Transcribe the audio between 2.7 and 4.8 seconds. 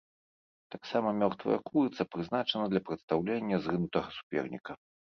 для прадстаўлення зрынутага суперніка.